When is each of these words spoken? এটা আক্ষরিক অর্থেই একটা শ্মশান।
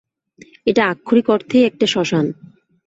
এটা 0.65 0.83
আক্ষরিক 0.85 1.27
অর্থেই 1.29 1.63
একটা 1.65 1.85
শ্মশান। 1.87 2.25